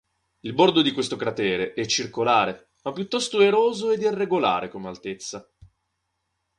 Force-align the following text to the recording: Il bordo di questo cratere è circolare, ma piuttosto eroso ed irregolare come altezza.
Il 0.39 0.53
bordo 0.53 0.81
di 0.81 0.93
questo 0.93 1.15
cratere 1.15 1.73
è 1.73 1.85
circolare, 1.85 2.71
ma 2.81 2.91
piuttosto 2.91 3.39
eroso 3.39 3.91
ed 3.91 4.01
irregolare 4.01 4.67
come 4.67 4.87
altezza. 4.87 5.47